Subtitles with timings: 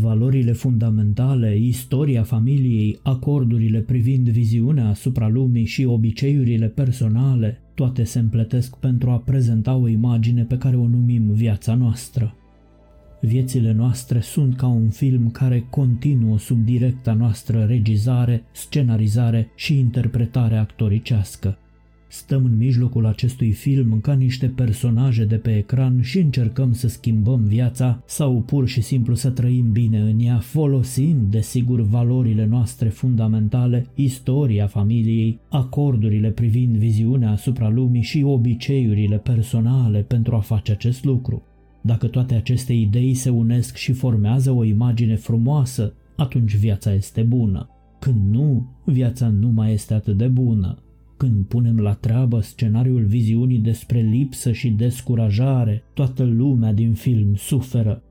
[0.00, 8.76] Valorile fundamentale, istoria familiei, acordurile privind viziunea asupra lumii și obiceiurile personale, toate se împletesc
[8.76, 12.34] pentru a prezenta o imagine pe care o numim viața noastră.
[13.20, 20.56] Viețile noastre sunt ca un film care continuă sub directa noastră regizare, scenarizare și interpretare
[20.56, 21.58] actoricească.
[22.14, 27.44] Stăm în mijlocul acestui film ca niște personaje de pe ecran și încercăm să schimbăm
[27.44, 33.86] viața sau pur și simplu să trăim bine în ea, folosind, desigur, valorile noastre fundamentale,
[33.94, 41.42] istoria familiei, acordurile privind viziunea asupra lumii și obiceiurile personale pentru a face acest lucru.
[41.80, 47.68] Dacă toate aceste idei se unesc și formează o imagine frumoasă, atunci viața este bună.
[47.98, 50.78] Când nu, viața nu mai este atât de bună.
[51.16, 58.02] Când punem la treabă scenariul viziunii despre lipsă și descurajare, toată lumea din film suferă.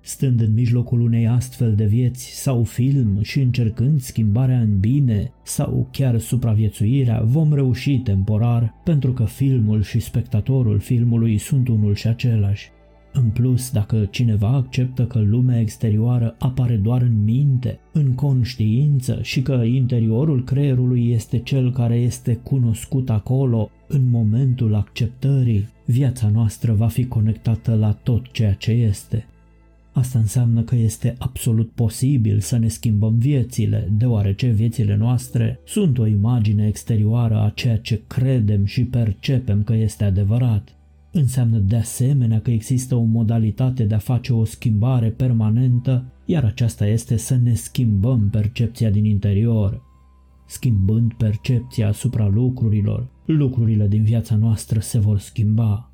[0.00, 5.88] Stând în mijlocul unei astfel de vieți sau film și încercând schimbarea în bine sau
[5.92, 12.70] chiar supraviețuirea, vom reuși temporar pentru că filmul și spectatorul filmului sunt unul și același.
[13.14, 19.42] În plus, dacă cineva acceptă că lumea exterioară apare doar în minte, în conștiință și
[19.42, 26.86] că interiorul creierului este cel care este cunoscut acolo, în momentul acceptării, viața noastră va
[26.86, 29.26] fi conectată la tot ceea ce este.
[29.92, 36.06] Asta înseamnă că este absolut posibil să ne schimbăm viețile, deoarece viețile noastre sunt o
[36.06, 40.76] imagine exterioară a ceea ce credem și percepem că este adevărat.
[41.14, 46.86] Înseamnă de asemenea că există o modalitate de a face o schimbare permanentă, iar aceasta
[46.86, 49.82] este să ne schimbăm percepția din interior.
[50.46, 55.90] Schimbând percepția asupra lucrurilor, lucrurile din viața noastră se vor schimba.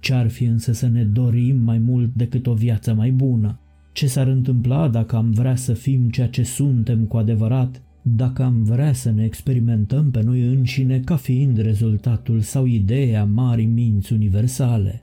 [0.00, 3.60] Ce-ar fi însă să ne dorim mai mult decât o viață mai bună?
[3.92, 8.62] Ce s-ar întâmpla dacă am vrea să fim ceea ce suntem cu adevărat dacă am
[8.62, 15.02] vrea să ne experimentăm pe noi înșine ca fiind rezultatul sau ideea marii minți universale.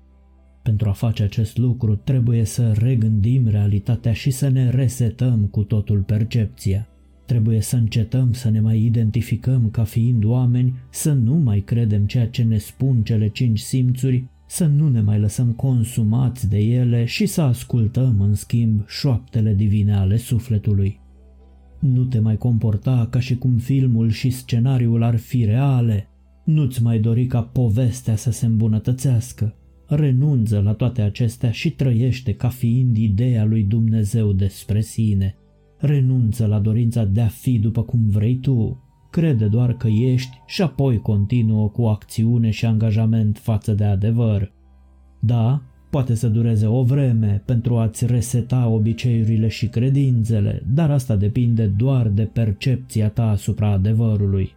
[0.63, 5.99] Pentru a face acest lucru trebuie să regândim realitatea și să ne resetăm cu totul
[5.99, 6.87] percepția.
[7.25, 12.27] Trebuie să încetăm să ne mai identificăm ca fiind oameni, să nu mai credem ceea
[12.27, 17.25] ce ne spun cele cinci simțuri, să nu ne mai lăsăm consumați de ele și
[17.25, 20.99] să ascultăm, în schimb, șoaptele divine ale sufletului.
[21.79, 26.09] Nu te mai comporta ca și cum filmul și scenariul ar fi reale.
[26.45, 29.55] Nu-ți mai dori ca povestea să se îmbunătățească.
[29.87, 35.35] Renunță la toate acestea și trăiește ca fiind ideea lui Dumnezeu despre sine.
[35.77, 38.83] Renunță la dorința de a fi după cum vrei tu.
[39.11, 44.53] Crede doar că ești și apoi continuă cu acțiune și angajament față de adevăr.
[45.19, 45.61] Da,
[45.95, 52.07] Poate să dureze o vreme pentru a-ți reseta obiceiurile și credințele, dar asta depinde doar
[52.07, 54.51] de percepția ta asupra adevărului.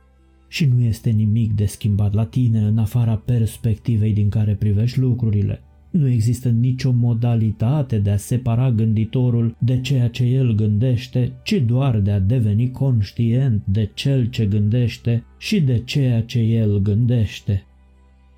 [0.48, 5.60] Și nu este nimic de schimbat la tine în afara perspectivei din care privești lucrurile.
[5.91, 11.98] Nu există nicio modalitate de a separa gânditorul de ceea ce el gândește, ci doar
[11.98, 17.62] de a deveni conștient de cel ce gândește și de ceea ce el gândește.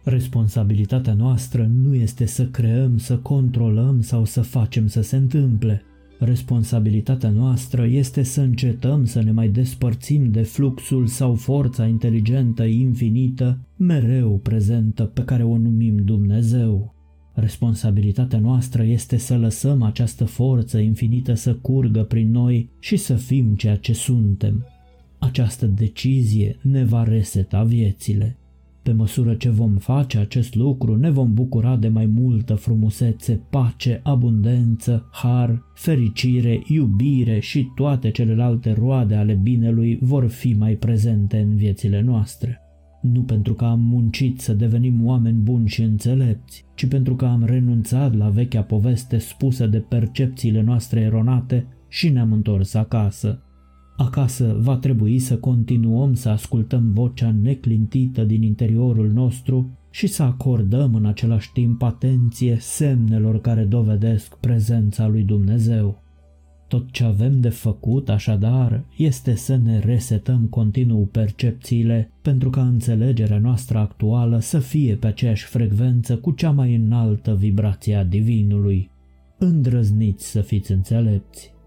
[0.05, 5.83] Responsabilitatea noastră nu este să creăm, să controlăm sau să facem să se întâmple.
[6.19, 13.59] Responsabilitatea noastră este să încetăm să ne mai despărțim de fluxul sau forța inteligentă infinită,
[13.77, 16.95] mereu prezentă, pe care o numim Dumnezeu.
[17.35, 23.55] Responsabilitatea noastră este să lăsăm această forță infinită să curgă prin noi și să fim
[23.55, 24.67] ceea ce suntem.
[25.19, 28.40] Această decizie ne va reseta viețile.
[28.83, 34.01] Pe măsură ce vom face acest lucru, ne vom bucura de mai multă frumusețe, pace,
[34.03, 41.57] abundență, har, fericire, iubire și toate celelalte roade ale binelui vor fi mai prezente în
[41.57, 42.61] viețile noastre.
[43.03, 47.45] Nu pentru că am muncit să devenim oameni buni și înțelepți, ci pentru că am
[47.45, 53.43] renunțat la vechea poveste spusă de percepțiile noastre eronate și ne-am întors acasă.
[54.01, 60.95] Acasă va trebui să continuăm să ascultăm vocea neclintită din interiorul nostru și să acordăm
[60.95, 66.03] în același timp atenție semnelor care dovedesc prezența lui Dumnezeu.
[66.69, 73.39] Tot ce avem de făcut, așadar, este să ne resetăm continuu percepțiile pentru ca înțelegerea
[73.39, 78.91] noastră actuală să fie pe aceeași frecvență cu cea mai înaltă vibrație a Divinului.
[79.39, 81.59] Îndrăzniți să fiți înțelepți!